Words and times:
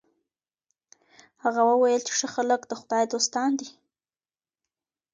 هغه 1.43 1.61
وویل 1.71 2.01
چي 2.07 2.13
ښه 2.19 2.27
خلک 2.35 2.61
د 2.67 2.71
خدای 2.79 3.03
دوستان 3.13 3.49
دي. 3.59 3.69